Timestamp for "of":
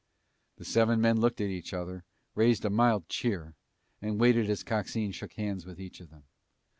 6.01-6.09